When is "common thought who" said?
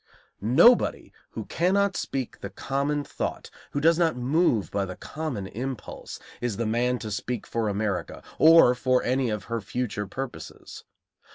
2.49-3.79